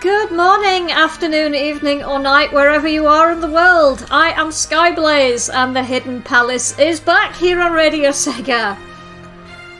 [0.00, 4.06] Good morning, afternoon, evening, or night, wherever you are in the world.
[4.10, 8.76] I am Skyblaze, and the Hidden Palace is back here on Radio Sega.
[8.76, 8.76] Uh,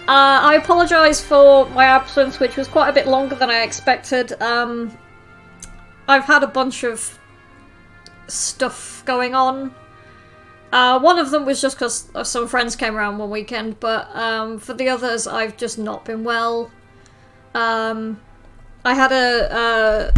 [0.06, 4.40] I apologise for my absence, which was quite a bit longer than I expected.
[4.40, 4.96] Um,
[6.08, 7.18] I've had a bunch of
[8.26, 9.74] stuff going on.
[10.72, 14.58] Uh, one of them was just because some friends came around one weekend, but um,
[14.58, 16.70] for the others, I've just not been well.
[17.54, 18.20] Um,
[18.84, 20.12] I had a uh,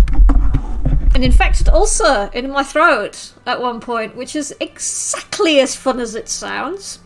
[1.15, 6.15] an infected ulcer in my throat at one point, which is exactly as fun as
[6.15, 7.01] it sounds.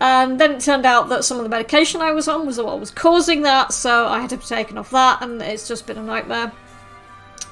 [0.00, 2.80] And then it turned out that some of the medication I was on was what
[2.80, 5.98] was causing that, so I had to be taken off that, and it's just been
[5.98, 6.52] a nightmare.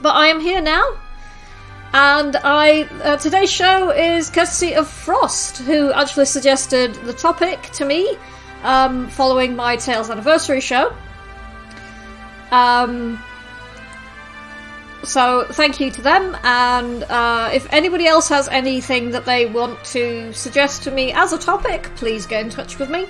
[0.01, 0.97] But I am here now,
[1.93, 7.85] and I uh, today's show is courtesy of Frost, who actually suggested the topic to
[7.85, 8.17] me
[8.63, 10.95] um, following my Tales anniversary show.
[12.53, 13.23] Um,
[15.03, 19.83] so thank you to them, and uh, if anybody else has anything that they want
[19.87, 23.07] to suggest to me as a topic, please get in touch with me.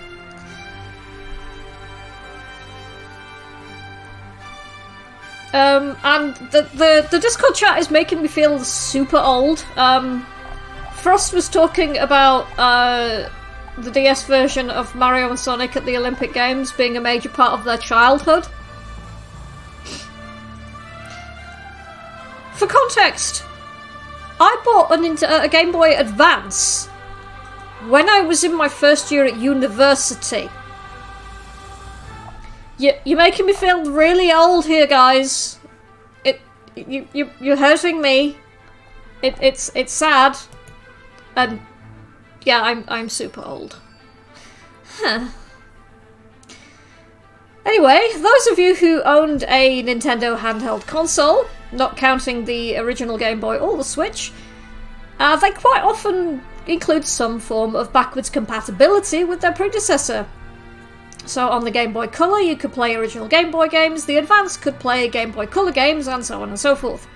[5.53, 9.65] Um, and the, the the Discord chat is making me feel super old.
[9.77, 10.27] Um,
[10.97, 13.31] Frost was talking about uh,
[13.79, 17.53] the DS version of Mario and Sonic at the Olympic Games being a major part
[17.53, 18.47] of their childhood.
[22.55, 23.45] For context,
[24.41, 26.89] I bought an inter- a Game Boy Advance
[27.87, 30.51] when I was in my first year at university.
[32.79, 35.59] You, you're making me feel really old here, guys.
[36.25, 36.41] It,
[36.77, 38.37] you, you, you're hurting me.
[39.21, 40.39] It, it's, it's sad,
[41.35, 41.61] and
[42.45, 43.81] yeah, I'm, I'm super old.
[45.01, 45.29] Huh.
[47.67, 53.41] Anyway, those of you who owned a Nintendo handheld console, not counting the original Game
[53.41, 54.33] Boy or the Switch,
[55.19, 60.27] uh, they quite often include some form of backwards compatibility with their predecessor.
[61.29, 64.57] So on the Game Boy Color, you could play original Game Boy games, the Advance
[64.57, 67.07] could play Game Boy Color games, and so on and so forth.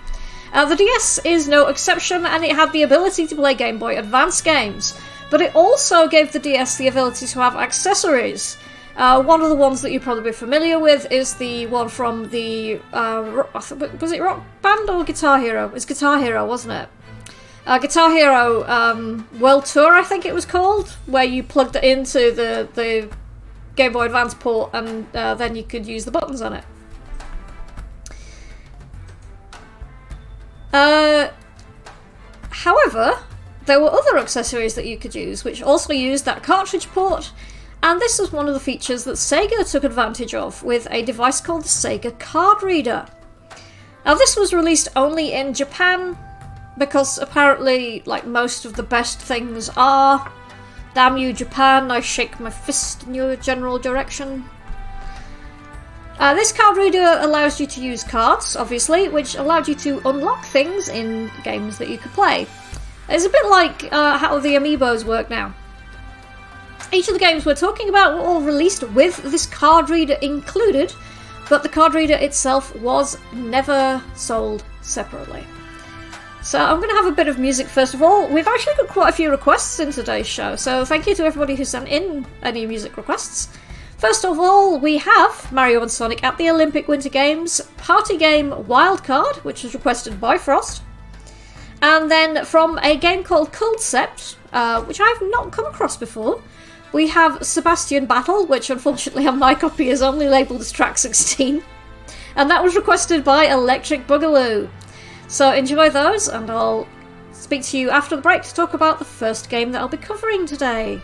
[0.52, 3.98] Uh, the DS is no exception, and it had the ability to play Game Boy
[3.98, 4.98] Advance games,
[5.30, 8.58] but it also gave the DS the ability to have accessories.
[8.96, 12.78] Uh, one of the ones that you're probably familiar with is the one from the
[12.92, 15.72] uh, was it Rock Band or Guitar Hero?
[15.74, 16.88] It's Guitar Hero, wasn't it?
[17.64, 21.84] Uh, Guitar Hero um, World Tour, I think it was called, where you plugged it
[21.84, 23.08] into the the
[23.76, 26.64] Game Boy Advance port and uh, then you could use the buttons on it.
[30.72, 31.28] Uh,
[32.50, 33.18] however,
[33.66, 37.30] there were other accessories that you could use, which also used that cartridge port,
[37.82, 41.40] and this was one of the features that Sega took advantage of with a device
[41.40, 43.06] called the Sega Card Reader.
[44.04, 46.16] Now, this was released only in Japan
[46.78, 50.32] because apparently, like most of the best things are,
[50.94, 54.44] damn you, Japan, I shake my fist in your general direction.
[56.18, 60.44] Uh, this card reader allows you to use cards, obviously, which allowed you to unlock
[60.44, 62.46] things in games that you could play.
[63.08, 65.54] It's a bit like uh, how the amiibos work now.
[66.92, 70.94] Each of the games we're talking about were all released with this card reader included,
[71.48, 75.44] but the card reader itself was never sold separately.
[76.42, 78.28] So I'm going to have a bit of music first of all.
[78.28, 81.54] We've actually got quite a few requests in today's show, so thank you to everybody
[81.54, 83.48] who sent in any music requests.
[83.96, 88.50] First of all, we have Mario and Sonic at the Olympic Winter Games party game
[88.50, 90.82] Wildcard, which was requested by Frost.
[91.80, 96.42] And then from a game called Culdcept, uh, which I've not come across before,
[96.92, 101.62] we have Sebastian Battle, which unfortunately on my copy is only labelled as track 16.
[102.34, 104.68] And that was requested by Electric Boogaloo.
[105.32, 106.86] So enjoy those, and I'll
[107.32, 109.96] speak to you after the break to talk about the first game that I'll be
[109.96, 111.00] covering today.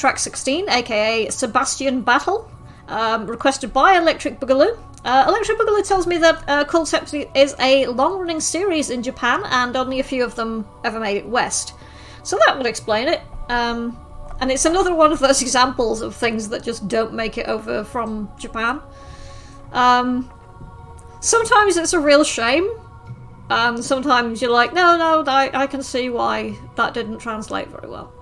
[0.00, 2.50] Track 16, aka Sebastian Battle,
[2.88, 4.78] um, requested by Electric Boogaloo.
[5.04, 9.42] Uh, Electric Boogaloo tells me that uh, Culdcept is a long running series in Japan
[9.44, 11.74] and only a few of them ever made it west.
[12.22, 13.20] So that would explain it.
[13.50, 13.98] Um,
[14.40, 17.84] and it's another one of those examples of things that just don't make it over
[17.84, 18.80] from Japan.
[19.72, 20.32] Um,
[21.20, 22.66] sometimes it's a real shame.
[23.50, 27.90] And sometimes you're like, no, no, I, I can see why that didn't translate very
[27.90, 28.14] well.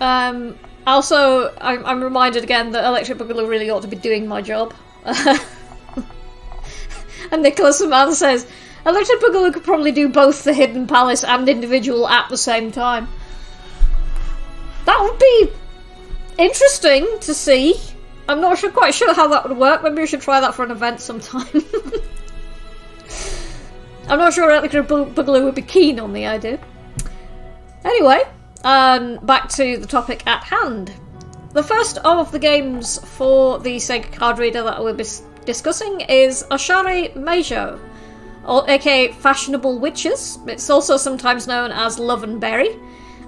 [0.00, 4.40] Um, also, I'm, I'm reminded again that Electric Boogaloo really ought to be doing my
[4.40, 4.72] job.
[5.04, 5.40] and
[7.42, 8.46] Nicholas Aman says,
[8.86, 13.06] Electric Boogaloo could probably do both the Hidden Palace and Individual at the same time.
[14.86, 15.50] That would be
[16.38, 17.74] interesting to see.
[18.28, 19.82] I'm not sure, quite sure how that would work.
[19.82, 21.46] Maybe we should try that for an event sometime.
[24.08, 26.58] I'm not sure Electric Boogaloo would be keen on the idea.
[27.84, 28.22] Anyway,
[28.64, 30.92] um, back to the topic at hand.
[31.52, 35.04] The first of the games for the Sega card reader that we'll be
[35.44, 37.80] discussing is Oshare Majo,
[38.46, 40.38] or aka Fashionable Witches.
[40.46, 42.76] It's also sometimes known as Love and Berry.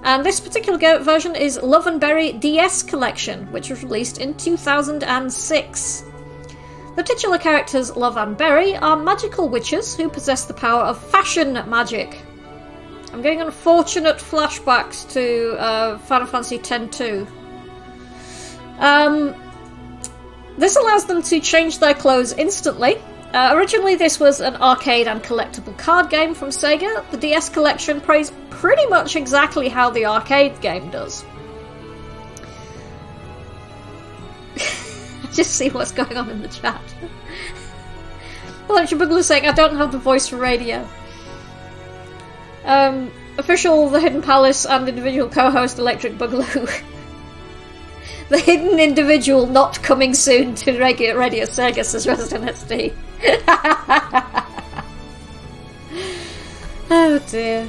[0.03, 6.03] And this particular version is Love and Berry DS Collection, which was released in 2006.
[6.95, 11.53] The titular characters Love and Berry are magical witches who possess the power of fashion
[11.69, 12.17] magic.
[13.13, 17.27] I'm getting unfortunate flashbacks to uh, Final Fantasy X-2.
[18.79, 19.35] Um,
[20.57, 22.97] this allows them to change their clothes instantly.
[23.33, 27.09] Uh, originally, this was an arcade and collectible card game from Sega.
[27.11, 31.23] The DS collection plays pretty much exactly how the arcade game does.
[35.33, 36.81] Just see what's going on in the chat.
[38.69, 40.87] Electric Boogaloo saying, I don't have the voice for radio.
[42.65, 46.83] Um, official The Hidden Palace and individual co-host Electric Boogaloo.
[48.29, 52.93] the hidden individual not coming soon to regular Radio Sega says Resident SD.
[56.89, 57.65] oh dear.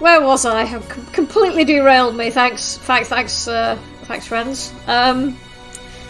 [0.00, 0.64] Where was I?
[0.64, 2.30] Have completely derailed me.
[2.30, 4.72] Thanks, thanks, thanks, uh, thanks, friends.
[4.86, 5.36] Um,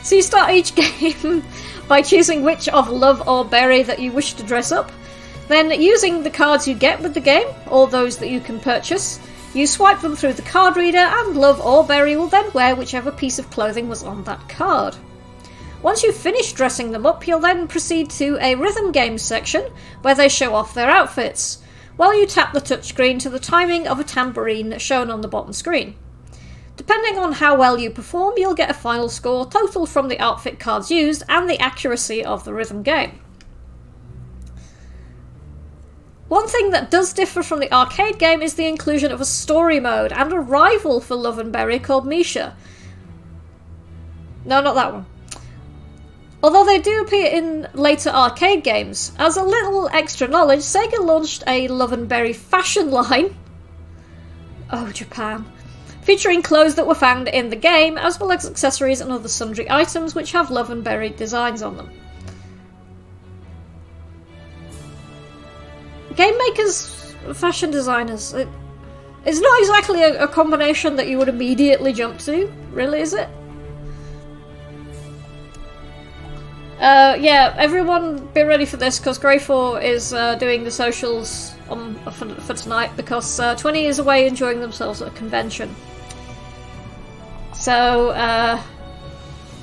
[0.02, 1.44] so you start each game
[1.90, 4.92] by choosing which of Love or Berry that you wish to dress up.
[5.48, 9.18] Then, using the cards you get with the game, or those that you can purchase,
[9.54, 13.10] you swipe them through the card reader, and Love or Berry will then wear whichever
[13.10, 14.94] piece of clothing was on that card.
[15.82, 19.64] Once you've finished dressing them up, you'll then proceed to a rhythm game section
[20.02, 21.60] where they show off their outfits,
[21.96, 25.52] while you tap the touchscreen to the timing of a tambourine shown on the bottom
[25.52, 25.96] screen.
[26.80, 30.58] Depending on how well you perform, you'll get a final score total from the outfit
[30.58, 33.20] cards used and the accuracy of the rhythm game.
[36.28, 39.78] One thing that does differ from the arcade game is the inclusion of a story
[39.78, 42.56] mode and a rival for Love and Berry called Misha.
[44.46, 45.04] No, not that one.
[46.42, 51.44] Although they do appear in later arcade games, as a little extra knowledge, Sega launched
[51.46, 53.36] a Love and Berry fashion line.
[54.70, 55.44] Oh, Japan
[56.10, 59.70] featuring clothes that were found in the game, as well as accessories and other sundry
[59.70, 61.88] items which have Love and Berry designs on them.
[66.16, 68.48] Game makers, fashion designers, it,
[69.24, 73.28] it's not exactly a, a combination that you would immediately jump to, really, is it?
[76.80, 81.94] Uh, yeah, everyone be ready for this because Grey4 is uh, doing the socials on,
[82.10, 85.72] for, for tonight because uh, 20 is away enjoying themselves at a convention.
[87.60, 88.60] So, uh,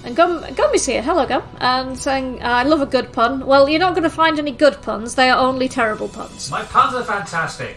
[0.03, 1.01] and Gum, Gum is here.
[1.01, 1.41] Hello, Gum.
[1.59, 3.43] And saying, uh, I love a good pun.
[3.45, 5.15] Well, you're not going to find any good puns.
[5.15, 6.51] They are only terrible puns.
[6.51, 7.75] My puns are fantastic.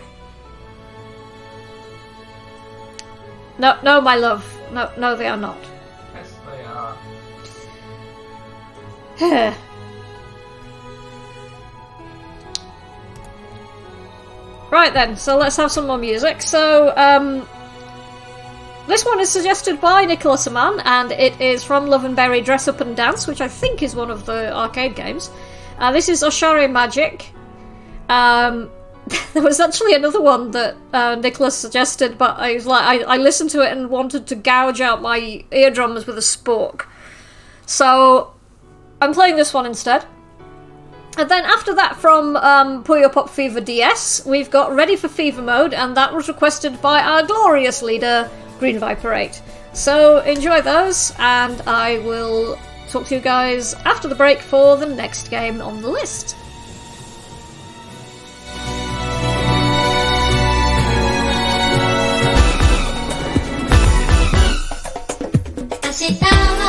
[3.58, 4.44] No, no, my love.
[4.72, 5.56] No, no, they are not.
[6.14, 9.20] Yes, they are.
[14.70, 16.42] right then, so let's have some more music.
[16.42, 17.48] So, um,
[18.87, 22.68] this one is suggested by Nicholas Aman, and it is from Love and Berry Dress
[22.68, 25.30] Up and Dance, which I think is one of the arcade games.
[25.78, 27.32] Uh, this is Oshare Magic.
[28.08, 28.70] Um,
[29.32, 33.16] there was actually another one that uh, Nicholas suggested, but I was like, I, I
[33.16, 36.87] listened to it and wanted to gouge out my eardrums with a spork.
[37.66, 38.34] So
[39.00, 40.04] I'm playing this one instead.
[41.16, 45.42] And then after that, from um, Puyo Pop Fever DS, we've got Ready for Fever
[45.42, 49.42] Mode, and that was requested by our glorious leader, Green Viper 8.
[49.72, 52.58] So enjoy those, and I will
[52.90, 56.36] talk to you guys after the break for the next game on the list.
[66.00, 66.59] 明日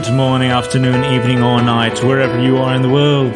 [0.00, 3.34] Good morning, afternoon, evening, or night, wherever you are in the world.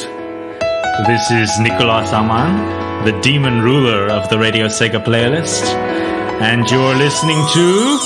[1.09, 5.65] This is Nicolas Aman, the demon ruler of the Radio Sega playlist,
[6.41, 7.99] and you're listening to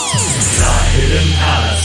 [0.63, 1.76] The Hidden Palace.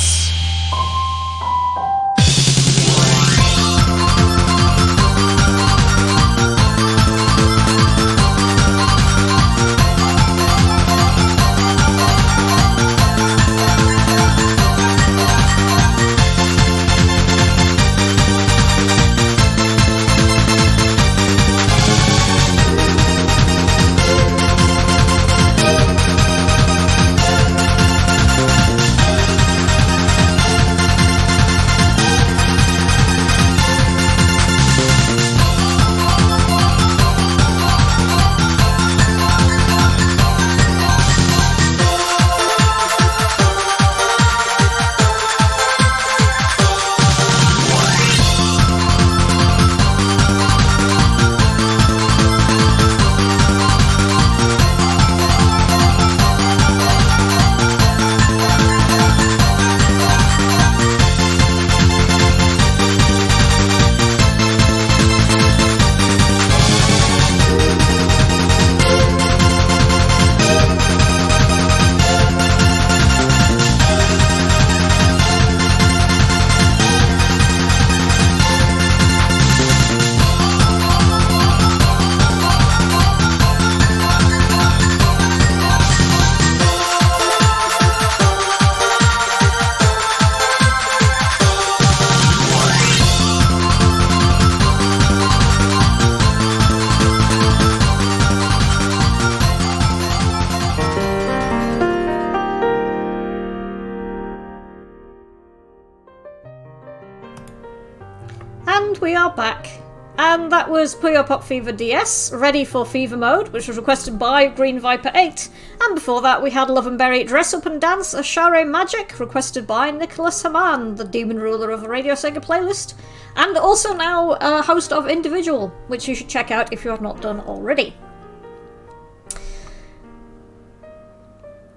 [110.92, 115.10] Was Puyo Pop Fever DS, ready for Fever Mode, which was requested by Green Viper
[115.16, 115.48] 8.
[115.80, 119.66] And before that, we had Love and Berry Dress Up and Dance Oshare Magic, requested
[119.66, 122.96] by Nicholas Aman, the demon ruler of the Radio Sega playlist.
[123.38, 127.02] And also now a host of Individual, which you should check out if you have
[127.02, 127.96] not done already.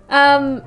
[0.08, 0.60] Um,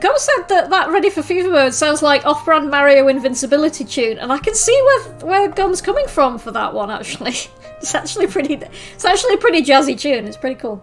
[0.00, 4.32] Gum said that that Ready for Fever Mode sounds like off-brand Mario Invincibility tune, and
[4.32, 6.90] I can see where where Gum's coming from for that one.
[6.90, 7.30] Actually,
[7.78, 8.54] it's actually pretty.
[8.94, 10.26] It's actually a pretty jazzy tune.
[10.26, 10.82] It's pretty cool.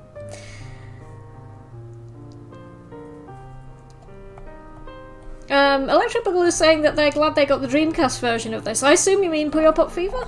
[5.50, 8.84] Um, Electric Boogaloo is saying that they're glad they got the Dreamcast version of this.
[8.84, 10.28] I assume you mean Puyo Pop Fever?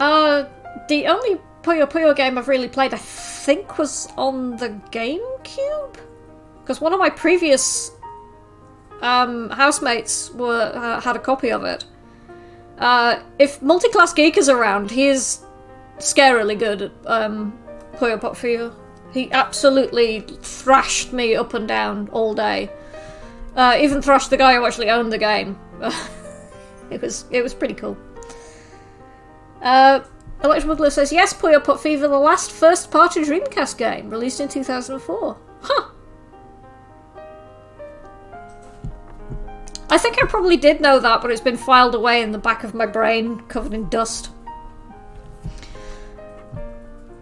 [0.00, 0.44] Uh,
[0.88, 5.96] the only Puyo Puyo game I've really played, I think, was on the GameCube?
[6.66, 7.92] Because one of my previous
[9.00, 11.84] um, housemates were uh, had a copy of it.
[12.78, 15.44] Uh, if Multiclass Geek is around, he is
[15.98, 17.56] scarily good at um,
[17.94, 18.74] Puyo Pop Fever.
[19.12, 22.68] He absolutely thrashed me up and down all day.
[23.54, 25.56] Uh, even thrashed the guy who actually owned the game.
[26.90, 27.96] it was it was pretty cool.
[29.62, 30.00] Uh,
[30.42, 35.45] Electric Boogaloo says yes, Puyo Pop Fever, the last first-party Dreamcast game released in 2004.
[39.96, 42.64] I think I probably did know that, but it's been filed away in the back
[42.64, 44.28] of my brain, covered in dust.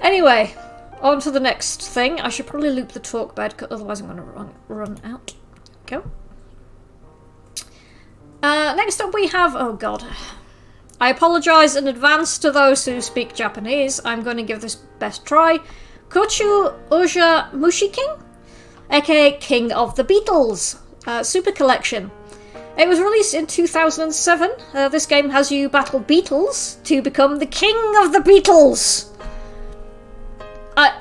[0.01, 0.53] Anyway,
[1.01, 2.21] on to the next thing.
[2.21, 5.35] I should probably loop the talk bed, otherwise I'm going to run, run out.
[5.87, 6.03] Go.
[8.43, 10.05] Uh, next up we have, oh god.
[11.01, 14.01] I apologise in advance to those who speak Japanese.
[14.05, 15.59] I'm going to give this best try.
[16.09, 18.21] Kochu Oja Mushiking,
[18.91, 22.11] aka King of the Beetles, uh, Super Collection.
[22.77, 24.51] It was released in 2007.
[24.73, 29.13] Uh, this game has you battle beetles to become the king of the Beatles.
[30.77, 31.01] I,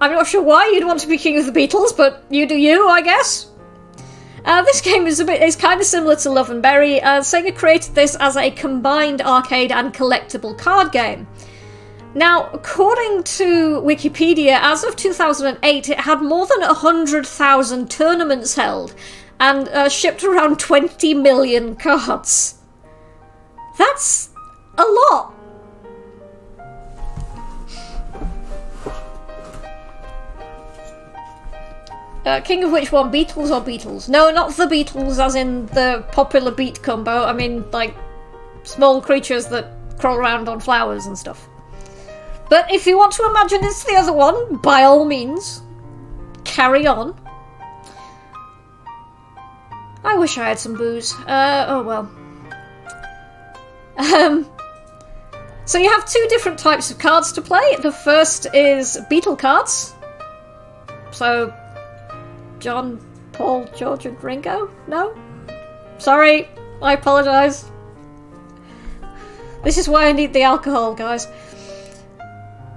[0.00, 2.56] I'm not sure why you'd want to be king of the Beatles, but you do
[2.56, 3.48] you, I guess.
[4.46, 7.02] Uh, this game is a bit is kind of similar to Love and Berry.
[7.02, 11.26] Uh, Sega created this as a combined arcade and collectible card game.
[12.14, 18.94] Now, according to Wikipedia, as of 2008, it had more than 100,000 tournaments held
[19.40, 22.58] and uh, shipped around 20 million cards.
[23.78, 24.28] That's
[24.76, 25.34] a lot.
[32.26, 33.10] Uh, king of which one?
[33.10, 34.08] Beatles or Beatles?
[34.08, 37.24] No, not the Beatles, as in the popular beat combo.
[37.24, 37.96] I mean, like,
[38.62, 41.48] small creatures that crawl around on flowers and stuff.
[42.50, 45.62] But if you want to imagine it's the other one, by all means,
[46.44, 47.18] carry on.
[50.04, 51.14] I wish I had some booze.
[51.26, 52.10] Uh, oh well.
[53.98, 54.50] Um,
[55.66, 57.76] so you have two different types of cards to play.
[57.80, 59.94] The first is Beetle cards.
[61.10, 61.54] So,
[62.58, 63.00] John,
[63.32, 64.70] Paul, George, and Ringo?
[64.86, 65.14] No?
[65.98, 66.48] Sorry,
[66.80, 67.70] I apologise.
[69.62, 71.26] This is why I need the alcohol, guys.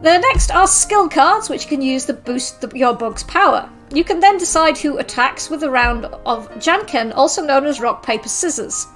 [0.02, 3.70] The next are skill cards, which can use to boost the, your bug's power.
[3.94, 8.04] You can then decide who attacks with a round of Janken, also known as rock,
[8.04, 8.88] paper, scissors.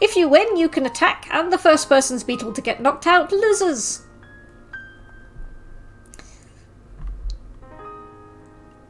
[0.00, 3.30] If you win, you can attack, and the first person's beetle to get knocked out
[3.32, 4.06] loses.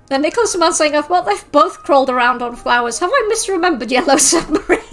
[0.08, 3.00] And Nicholas Aman saying, I've well, they've both crawled around on flowers.
[3.00, 4.78] Have I misremembered Yellow Submarine?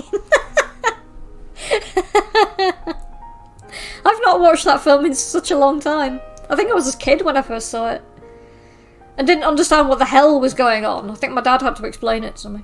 [4.06, 6.20] I've not watched that film in such a long time.
[6.50, 8.04] I think I was a kid when I first saw it.
[9.17, 11.10] And didn't understand what the hell was going on.
[11.10, 12.62] I think my dad had to explain it to me.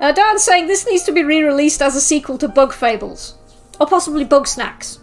[0.00, 3.36] Uh, Dan's saying this needs to be re released as a sequel to Bug Fables.
[3.80, 4.98] Or possibly Bugsnax.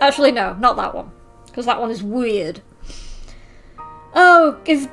[0.00, 1.10] Actually, no, not that one.
[1.46, 2.60] Because that one is weird.
[4.14, 4.88] Oh, you've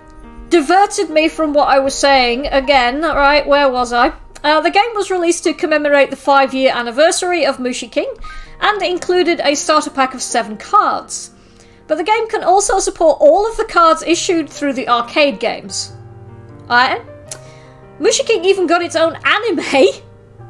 [0.50, 3.02] diverted me from what I was saying again.
[3.02, 4.14] Right, where was I?
[4.44, 8.14] Uh, the game was released to commemorate the five year anniversary of Mushi King
[8.60, 11.32] and included a starter pack of seven cards.
[11.94, 15.94] But the game can also support all of the cards issued through the arcade games.
[16.64, 17.04] Alright?
[18.00, 20.02] Mushi King even got its own anime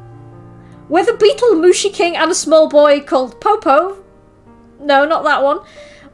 [0.88, 4.02] with a beetle Mushi King and a small boy called Popo.
[4.80, 5.58] No, not that one.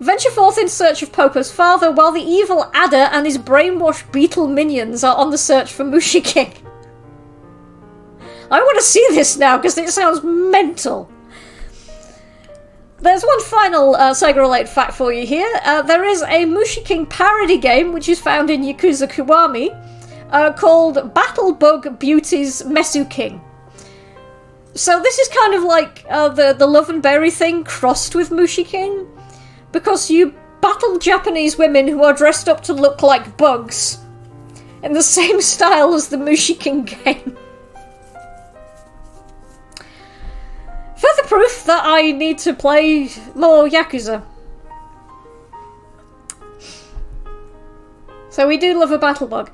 [0.01, 4.49] Venture forth in search of Popo's father while the evil Adder and his brainwashed beetle
[4.49, 6.53] minions are on the search for Mushi King.
[8.51, 11.09] I want to see this now because it sounds mental.
[13.03, 15.51] There's one final uh, Sega related fact for you here.
[15.65, 19.71] Uh, there is a Mushi King parody game which is found in Yakuza Kiwami
[20.31, 23.41] uh, called Battle Bug Beauty's Mesu King.
[24.75, 28.31] So this is kind of like uh, the the Love and Berry thing crossed with
[28.31, 29.09] Mushi King,
[29.73, 33.99] because you battle Japanese women who are dressed up to look like bugs,
[34.83, 37.37] in the same style as the Mushi King game.
[41.01, 44.23] Further proof that I need to play more Yakuza.
[48.29, 49.51] So we do love a battle bug.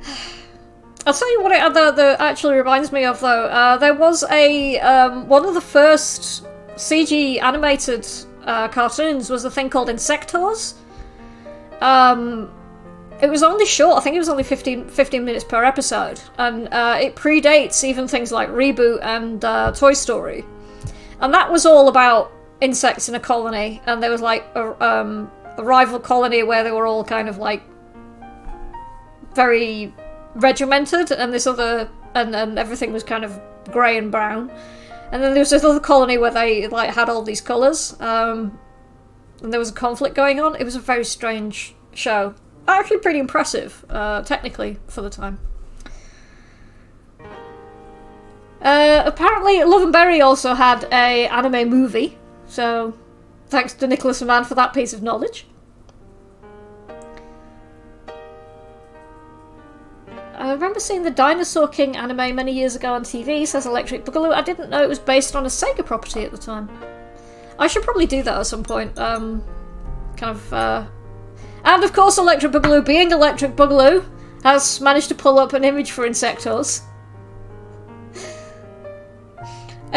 [1.06, 3.46] I'll tell you what it the actually reminds me of though.
[3.46, 6.44] Uh, there was a um, one of the first
[6.76, 8.06] CG animated
[8.44, 10.74] uh, cartoons was a thing called Insectors.
[11.80, 12.52] Um,
[13.20, 13.98] it was only short.
[13.98, 18.06] I think it was only 15, 15 minutes per episode, and uh, it predates even
[18.06, 20.44] things like Reboot and uh, Toy Story.
[21.22, 25.30] And that was all about insects in a colony, and there was like a, um,
[25.56, 27.62] a rival colony where they were all kind of like
[29.34, 29.94] very
[30.34, 34.50] regimented, and this other, and, and everything was kind of grey and brown.
[35.12, 38.58] And then there was this other colony where they like had all these colours, um,
[39.42, 40.56] and there was a conflict going on.
[40.56, 42.34] It was a very strange show,
[42.66, 45.38] actually pretty impressive, uh, technically for the time.
[48.62, 52.96] Uh, apparently, Love and Berry also had a anime movie, so
[53.48, 55.46] thanks to Nicholas Aman for that piece of knowledge.
[60.36, 64.32] I remember seeing the Dinosaur King anime many years ago on TV, says Electric Boogaloo.
[64.32, 66.68] I didn't know it was based on a Sega property at the time.
[67.58, 68.96] I should probably do that at some point.
[68.98, 69.44] Um,
[70.16, 70.52] kind of.
[70.52, 70.86] Uh...
[71.64, 74.04] And of course, Electric Boogaloo, being Electric Boogaloo,
[74.42, 76.82] has managed to pull up an image for Insectors.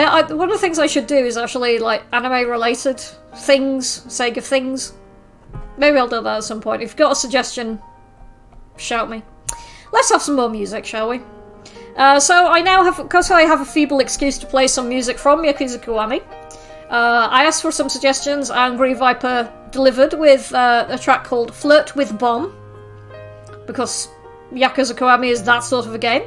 [0.03, 4.43] I, one of the things I should do is actually like anime related things, Sega
[4.43, 4.93] things.
[5.77, 6.81] Maybe I'll do that at some point.
[6.81, 7.79] If you've got a suggestion,
[8.77, 9.23] shout me.
[9.91, 11.21] Let's have some more music, shall we?
[11.95, 15.17] Uh, so I now have, because I have a feeble excuse to play some music
[15.17, 16.21] from Yakuza Kiwami.
[16.89, 21.53] Uh, I asked for some suggestions, and Green Viper delivered with uh, a track called
[21.53, 22.53] "Flirt with Bomb,"
[23.65, 24.09] because
[24.51, 26.23] Yakuza Kiwami is that sort of a game.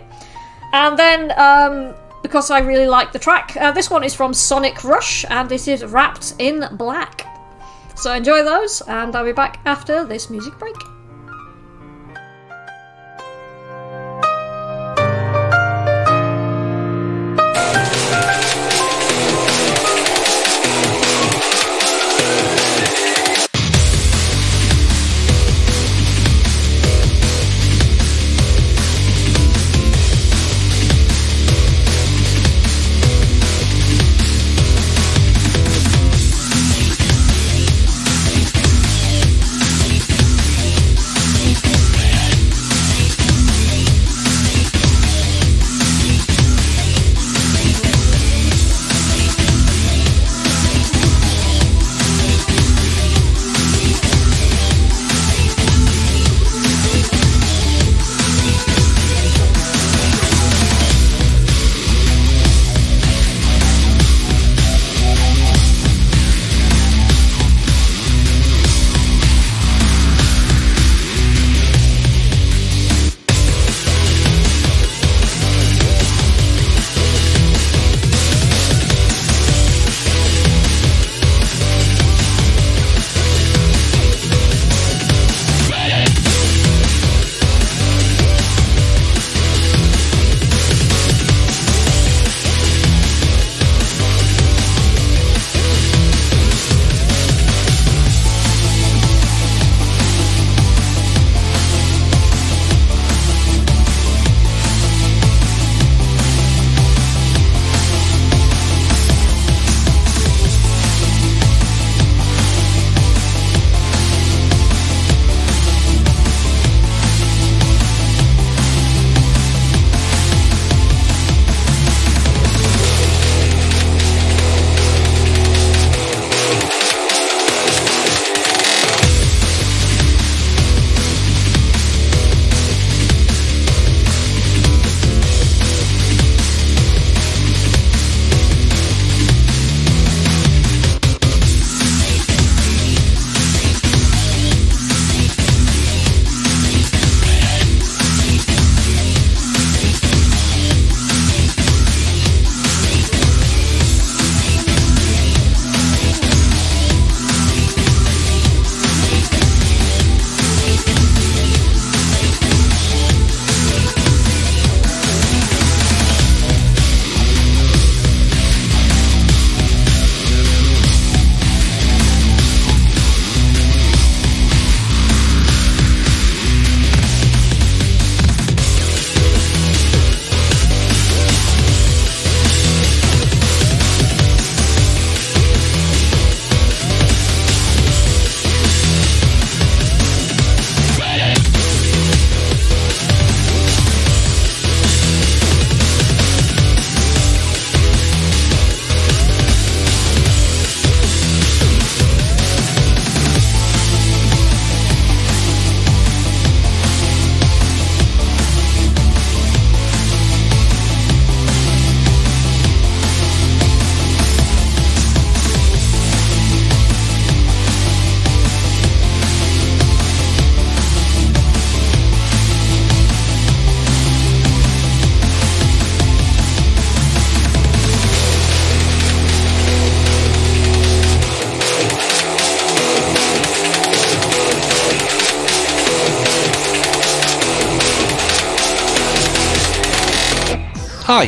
[0.72, 4.84] And then, um, because I really like the track, uh, this one is from Sonic
[4.84, 7.26] Rush, and it is wrapped in black.
[7.96, 10.76] So enjoy those, and I'll be back after this music break.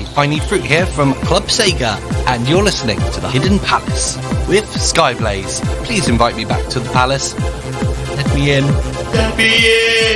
[0.01, 4.17] Hi, I Need Fruit here from Club Sega, and you're listening to The Hidden Palace
[4.49, 5.63] with Skyblaze.
[5.85, 7.39] Please invite me back to the palace.
[8.17, 8.67] Let me in.
[9.13, 10.10] Let me in!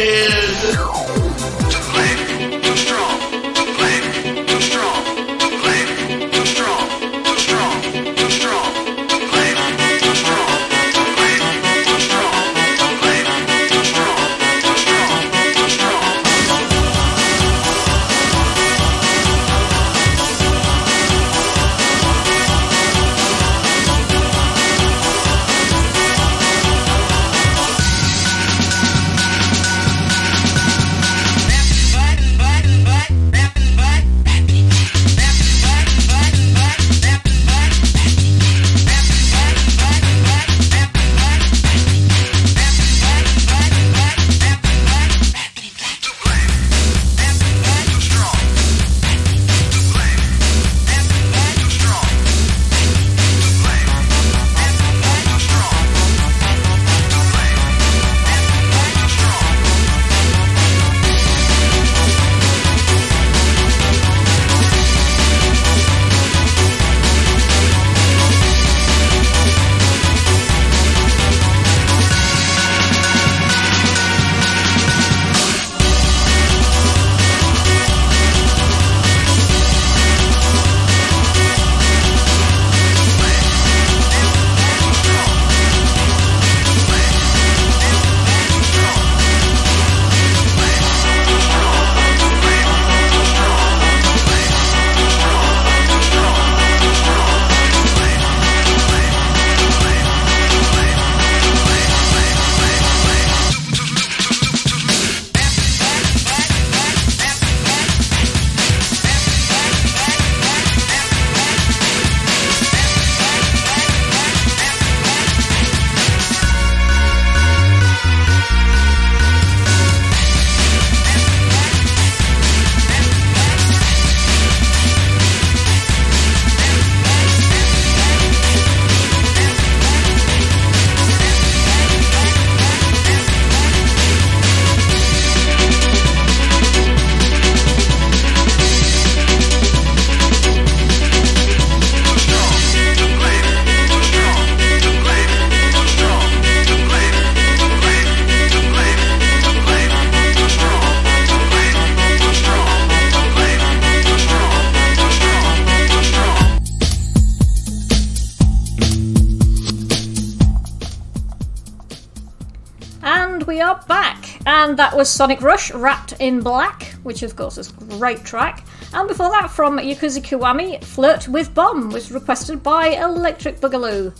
[164.74, 168.64] And that was Sonic Rush Wrapped in Black, which of course is a great track.
[168.92, 174.12] And before that, from Yakuza Kiwami, Flirt with Bomb was requested by Electric Boogaloo.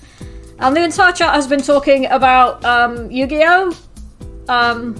[0.60, 3.76] And the entire chat has been talking about um, Yu Gi Oh!
[4.46, 4.94] Um,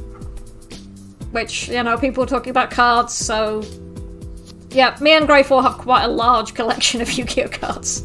[1.31, 3.63] which, you know, people are talking about cards, so.
[4.71, 7.49] Yeah, me and Grey4 have quite a large collection of Yu Gi Oh!
[7.49, 8.03] cards.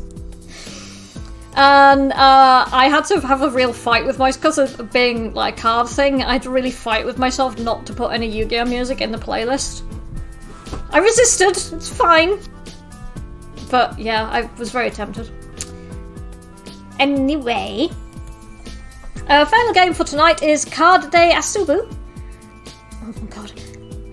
[1.61, 5.59] And uh, I had to have a real fight with myself because of being like
[5.59, 6.23] a card thing.
[6.23, 9.17] I had to really fight with myself not to put any Yu-Gi-Oh music in the
[9.17, 9.81] playlist.
[10.91, 11.57] I resisted.
[11.73, 12.39] It's fine.
[13.69, 15.29] But yeah, I was very tempted.
[16.97, 17.89] Anyway,
[19.27, 21.93] uh, final game for tonight is Card de Asobu.
[23.01, 23.51] Oh my god.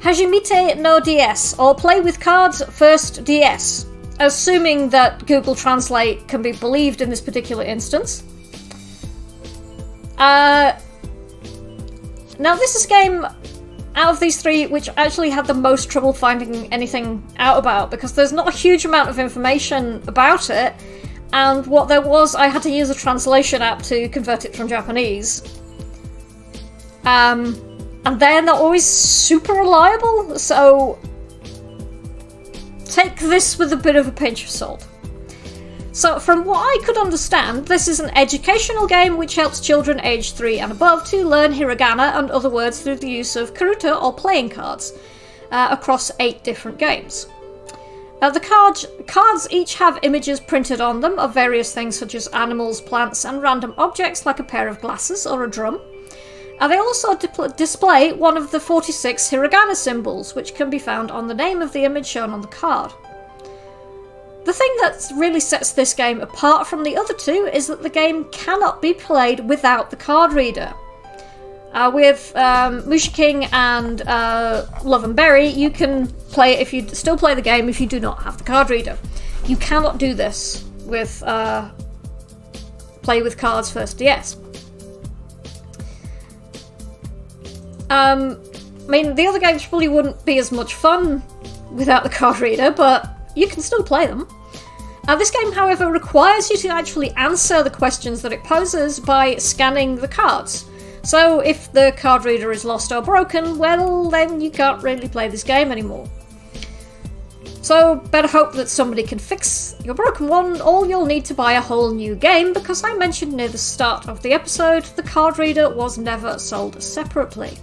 [0.01, 3.87] Hajimete no DS, or play with cards first DS
[4.21, 8.23] assuming that Google Translate can be believed in this particular instance.
[10.19, 10.73] Uh,
[12.39, 13.25] now, this is a game
[13.95, 18.13] out of these three which actually had the most trouble finding anything out about because
[18.13, 20.75] there's not a huge amount of information about it,
[21.33, 24.69] and what there was, I had to use a translation app to convert it from
[24.69, 25.43] Japanese.
[27.05, 27.63] Um,
[28.05, 30.99] and they're not always super reliable, so
[32.89, 34.87] take this with a bit of a pinch of salt.
[35.93, 40.37] So, from what I could understand, this is an educational game which helps children aged
[40.37, 44.13] 3 and above to learn hiragana and other words through the use of karuta or
[44.13, 44.93] playing cards
[45.51, 47.29] uh, across 8 different games.
[48.21, 52.27] Now, the card, cards each have images printed on them of various things such as
[52.29, 55.81] animals, plants, and random objects like a pair of glasses or a drum.
[56.61, 61.27] And they also display one of the 46 hiragana symbols, which can be found on
[61.27, 62.93] the name of the image shown on the card.
[64.45, 67.91] The thing that really sets this game apart from the other two is that the
[67.91, 70.73] game cannot be played without the card reader.
[71.73, 77.19] Uh, with um, Mushiking and uh, Love and Berry, you can play if you still
[77.19, 78.97] play the game if you do not have the card reader.
[79.47, 81.69] You cannot do this with uh,
[83.03, 84.37] play with cards first DS.
[87.91, 88.43] Um,
[88.87, 91.23] I mean, the other games probably wouldn't be as much fun
[91.73, 94.29] without the card reader, but you can still play them.
[95.09, 99.37] Uh, this game, however, requires you to actually answer the questions that it poses by
[99.37, 100.67] scanning the cards.
[101.03, 105.29] So, if the card reader is lost or broken, well, then you can't really play
[105.29, 106.09] this game anymore.
[107.63, 111.53] So, better hope that somebody can fix your broken one, or you'll need to buy
[111.53, 115.39] a whole new game because I mentioned near the start of the episode the card
[115.39, 117.59] reader was never sold separately.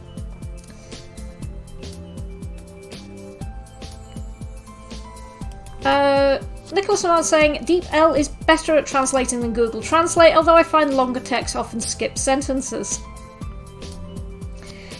[5.85, 6.39] Uh,
[6.71, 11.19] Nicholas was saying DeepL is better at translating than Google Translate, although I find longer
[11.19, 12.99] texts often skip sentences.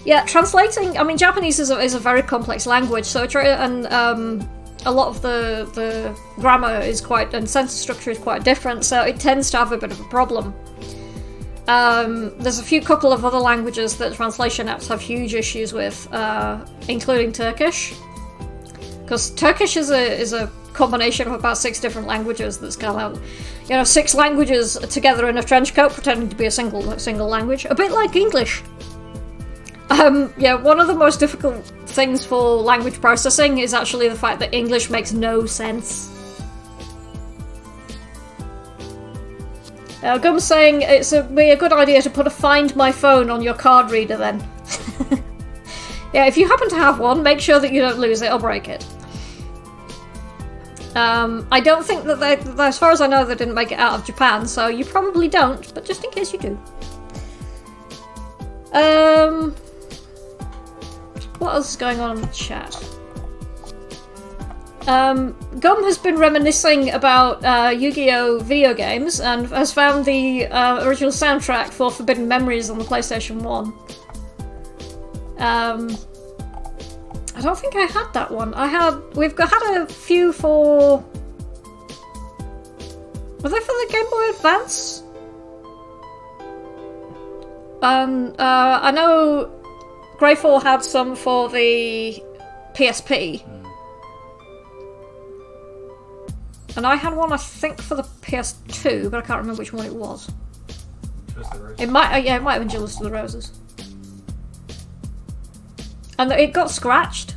[0.06, 0.98] Yeah, translating.
[0.98, 4.50] I mean, Japanese is a, is a very complex language, so and um,
[4.86, 9.02] a lot of the the grammar is quite and sentence structure is quite different, so
[9.02, 10.54] it tends to have a bit of a problem.
[11.69, 16.12] Um, there's a few couple of other languages that translation apps have huge issues with,
[16.12, 17.93] uh, including Turkish,
[19.02, 23.22] because Turkish is a is a combination of about six different languages that's kind of
[23.70, 27.28] you know six languages together in a trench coat pretending to be a single single
[27.28, 28.64] language a bit like english
[29.90, 34.40] um yeah one of the most difficult things for language processing is actually the fact
[34.40, 36.10] that english makes no sense
[40.04, 43.30] uh, Gum's saying it's a, be a good idea to put a find my phone
[43.30, 44.46] on your card reader then.
[46.13, 48.38] yeah, if you happen to have one, make sure that you don't lose it or
[48.38, 48.86] break it.
[50.96, 53.79] Um, I don't think that they, as far as I know, they didn't make it
[53.79, 56.60] out of Japan, so you probably don't, but just in case you do.
[58.73, 59.52] Um,
[61.39, 62.75] what else is going on in the chat?
[64.87, 68.39] Um, Gum has been reminiscing about uh, Yu-Gi-Oh!
[68.39, 73.41] video games and has found the uh, original soundtrack for Forbidden Memories on the PlayStation
[73.41, 73.73] 1.
[75.37, 75.98] Um,
[77.36, 78.54] I don't think I had that one.
[78.54, 79.00] I had.
[79.15, 81.04] We've got had a few for.
[83.42, 85.04] Were they for the Game Boy Advance?
[87.81, 89.52] Um, uh, I know
[90.17, 92.23] Greyfor had some for the
[92.73, 93.44] PSP.
[96.75, 99.86] And I had one, I think, for the PS2, but I can't remember which one
[99.86, 100.31] it was.
[101.77, 103.52] It might, uh, yeah, it might have been Duelists of the Roses.
[106.18, 107.36] And it got scratched.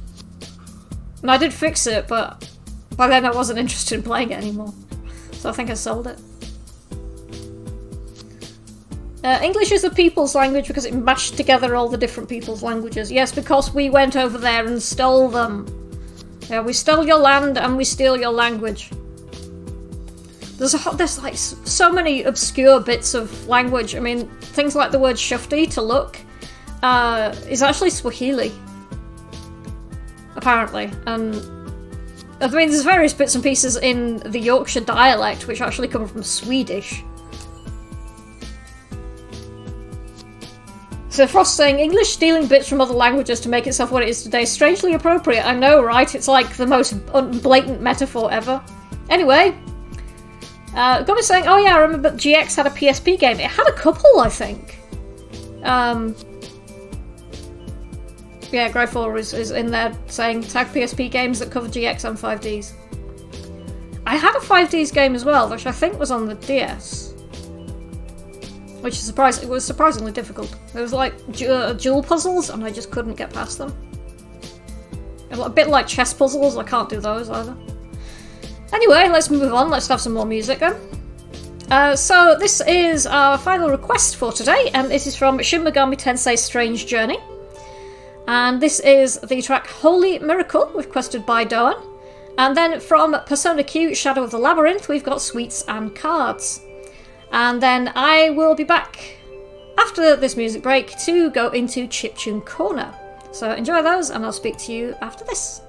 [1.22, 2.49] And I did fix it, but
[2.97, 4.72] by then I wasn't interested in playing it anymore.
[5.33, 6.18] So I think I sold it.
[9.27, 13.11] Uh, English is a people's language because it mashed together all the different people's languages.
[13.11, 15.66] Yes, because we went over there and stole them.
[16.49, 18.91] Yeah, we stole your land and we steal your language.
[20.59, 23.97] There's a, there's like so many obscure bits of language.
[23.97, 26.18] I mean, things like the word shufti to look
[26.85, 28.53] uh, is actually Swahili,
[30.47, 31.34] apparently, and
[32.40, 36.22] I mean there's various bits and pieces in the Yorkshire dialect which actually come from
[36.22, 37.03] Swedish.
[41.09, 44.22] So Frost saying English stealing bits from other languages to make itself what it is
[44.22, 45.44] today is strangely appropriate.
[45.44, 46.14] I know, right?
[46.14, 46.92] It's like the most
[47.42, 48.62] blatant metaphor ever.
[49.11, 49.59] Anyway,
[50.76, 53.40] uh, is saying, oh yeah, I remember GX had a PSP game.
[53.40, 54.78] It had a couple, I think.
[55.64, 56.14] Um,
[58.57, 62.72] yeah, Greyfor is, is in there saying tag PSP games that cover GX and 5Ds.
[64.07, 67.12] I had a 5Ds game as well, which I think was on the DS.
[68.80, 69.44] Which is surprising.
[69.44, 70.57] It was surprisingly difficult.
[70.74, 73.76] It was like ju- uh, duel puzzles, and I just couldn't get past them.
[75.32, 77.54] A bit like chess puzzles, I can't do those either.
[78.72, 79.68] Anyway, let's move on.
[79.68, 80.76] Let's have some more music then.
[81.70, 85.96] Uh, so this is our final request for today, and this is from Shin Megami
[85.96, 87.18] Tensei Strange Journey.
[88.27, 91.74] And this is the track Holy Miracle, requested by Doan.
[92.39, 96.61] And then from Persona Q Shadow of the Labyrinth, we've got Sweets and Cards.
[97.33, 99.18] And then I will be back
[99.79, 102.95] after this music break to go into Chiptune Corner.
[103.33, 105.61] So enjoy those, and I'll speak to you after this.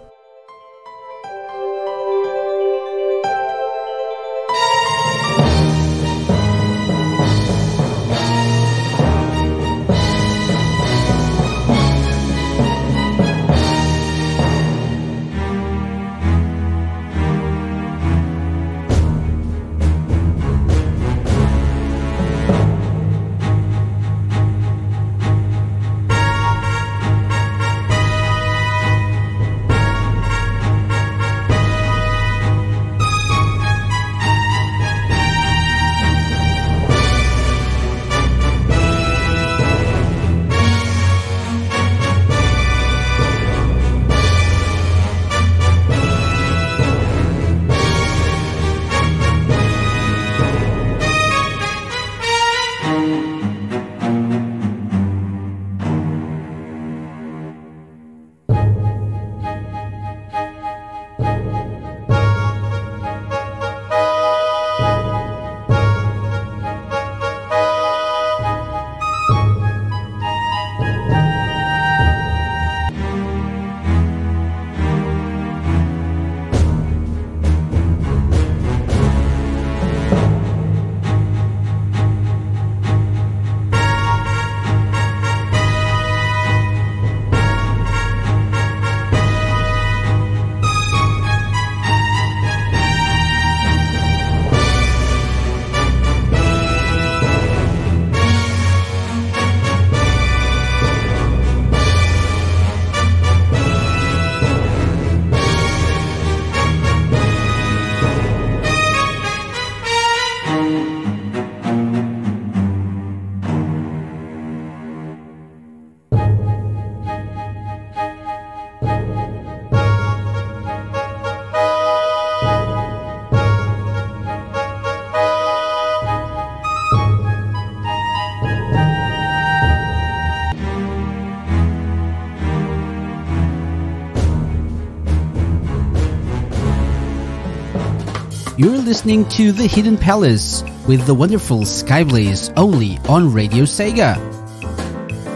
[138.98, 144.18] Listening to The Hidden Palace with the wonderful Skyblaze only on Radio Sega.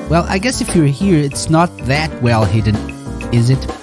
[0.10, 2.76] Well, I guess if you're here, it's not that well hidden,
[3.32, 3.81] is it?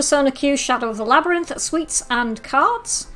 [0.00, 3.08] Persona Q Shadow of the Labyrinth, Sweets and Cards.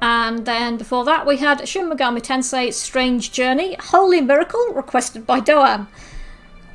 [0.00, 5.40] And then before that, we had Shin Megami Tensei Strange Journey Holy Miracle, requested by
[5.40, 5.86] Doan.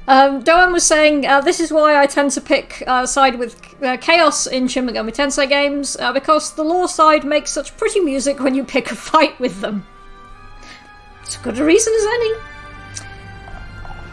[0.07, 3.59] Um, Doan was saying, uh, This is why I tend to pick uh, side with
[3.81, 8.01] uh, Chaos in Shin Megami Tensei games, uh, because the law side makes such pretty
[8.01, 9.83] music when you pick a fight with them.
[11.23, 12.52] It's as good a reason as any.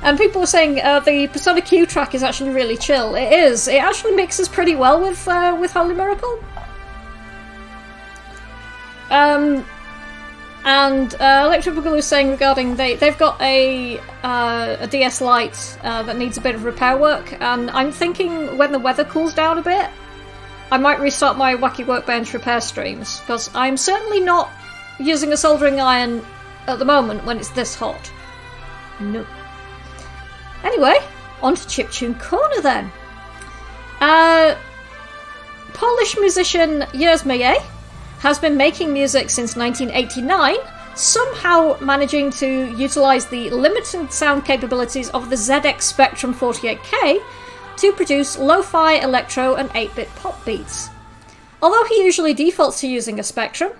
[0.02, 3.14] And people were saying uh, the Persona Q track is actually really chill.
[3.14, 3.68] It is.
[3.68, 6.42] It actually mixes pretty well with uh, with Holy Miracle.
[9.10, 9.66] Um,
[10.64, 15.78] and uh, Electric Boogaloo was saying regarding they they've got a uh, a DS Lite
[15.82, 19.34] uh, that needs a bit of repair work, and I'm thinking when the weather cools
[19.34, 19.88] down a bit,
[20.70, 24.50] I might restart my Wacky Workbench repair streams because I'm certainly not
[24.98, 26.24] using a soldering iron
[26.66, 28.10] at the moment when it's this hot.
[29.00, 29.26] No.
[30.64, 30.96] Anyway,
[31.42, 32.92] on to Chiptune Corner then.
[34.00, 34.56] Uh,
[35.72, 37.62] Polish musician Jerzy
[38.20, 40.56] has been making music since 1989,
[40.94, 47.22] somehow managing to utilize the limited sound capabilities of the ZX Spectrum 48K
[47.78, 50.90] to produce lo fi, electro, and 8 bit pop beats.
[51.62, 53.72] Although he usually defaults to using a Spectrum,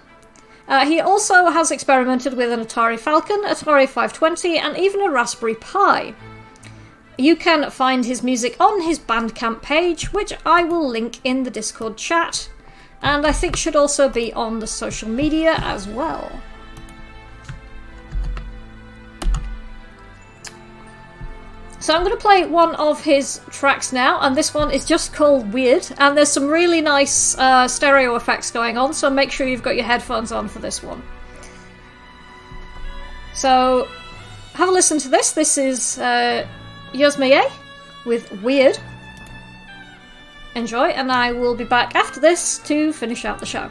[0.69, 5.57] uh, he also has experimented with an Atari Falcon, Atari 520, and even a Raspberry
[5.57, 6.15] Pi.
[7.21, 11.51] You can find his music on his Bandcamp page, which I will link in the
[11.51, 12.49] Discord chat,
[13.03, 16.41] and I think should also be on the social media as well.
[21.79, 25.13] So I'm going to play one of his tracks now, and this one is just
[25.13, 29.47] called Weird, and there's some really nice uh, stereo effects going on, so make sure
[29.47, 31.03] you've got your headphones on for this one.
[33.35, 33.89] So
[34.55, 35.33] have a listen to this.
[35.33, 36.47] This is uh,
[36.93, 37.51] Yerzmyey
[38.05, 38.79] with Weird.
[40.55, 43.71] Enjoy, and I will be back after this to finish out the show.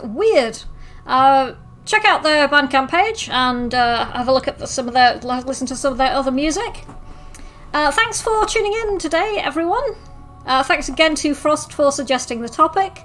[0.00, 0.62] With Weird.
[1.06, 5.16] Uh, check out their Bandcamp page and uh, have a look at some of their,
[5.18, 6.84] listen to some of their other music.
[7.72, 9.94] Uh, thanks for tuning in today, everyone.
[10.46, 13.04] Uh, thanks again to Frost for suggesting the topic.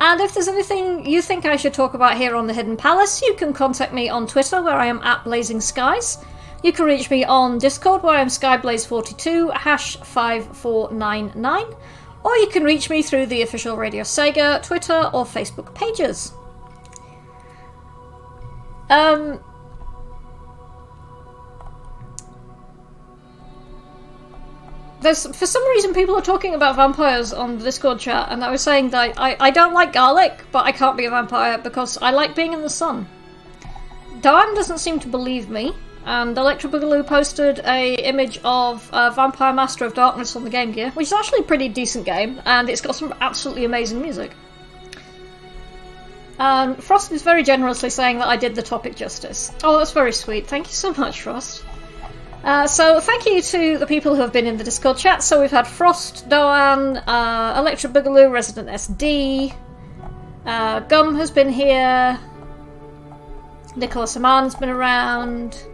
[0.00, 3.22] And if there's anything you think I should talk about here on the Hidden Palace,
[3.22, 6.18] you can contact me on Twitter, where I am at Blazing Skies.
[6.62, 11.64] You can reach me on Discord, where I'm Skyblaze42, hash 5499.
[12.24, 15.51] Or you can reach me through the official Radio Sega Twitter or Facebook
[15.92, 16.32] pages.
[18.90, 19.40] Um,
[25.00, 28.50] there's for some reason people are talking about vampires on the Discord chat, and I
[28.50, 31.98] was saying that I, I don't like garlic, but I can't be a vampire because
[32.02, 33.08] I like being in the sun.
[34.20, 35.72] Doan doesn't seem to believe me,
[36.04, 40.72] and Electric Boogaloo posted a image of uh, Vampire Master of Darkness on the Game
[40.72, 44.32] Gear, which is actually a pretty decent game, and it's got some absolutely amazing music.
[46.42, 49.52] Um, Frost is very generously saying that I did the topic justice.
[49.62, 50.48] Oh, that's very sweet.
[50.48, 51.64] Thank you so much, Frost.
[52.42, 55.22] Uh, so thank you to the people who have been in the Discord chat.
[55.22, 59.54] So we've had Frost, Doan, uh, Electric Boogaloo, Resident SD,
[60.44, 62.18] uh, Gum has been here,
[63.76, 65.64] Nicholas Aman's been around.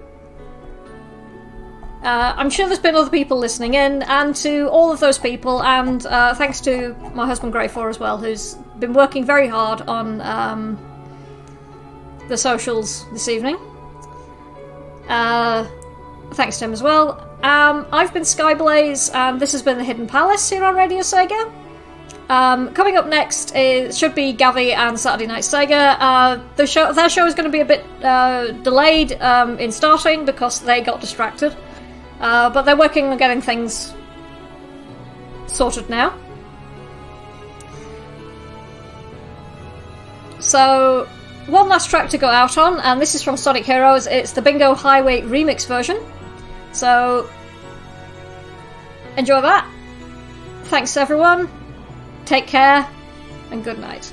[2.03, 5.63] Uh, I'm sure there's been other people listening in, and to all of those people,
[5.63, 10.21] and uh, thanks to my husband Greyfor as well, who's been working very hard on
[10.21, 10.79] um,
[12.29, 13.57] the socials this evening.
[15.09, 15.67] Uh,
[16.33, 17.25] thanks to him as well.
[17.43, 21.53] Um, I've been Skyblaze, and this has been the Hidden Palace here on Radio Sega.
[22.29, 25.97] Um, coming up next is, should be Gavi and Saturday Night Sega.
[25.99, 29.73] Uh, the show, their show is going to be a bit uh, delayed um, in
[29.73, 31.57] starting because they got distracted,
[32.21, 33.95] uh, but they're working on getting things
[35.47, 36.13] sorted now.
[40.41, 41.09] So,
[41.47, 44.07] one last track to go out on, and this is from Sonic Heroes.
[44.07, 46.01] It's the Bingo Highway remix version.
[46.73, 47.29] So,
[49.17, 49.69] enjoy that.
[50.65, 51.49] Thanks, everyone.
[52.25, 52.89] Take care,
[53.51, 54.13] and good night.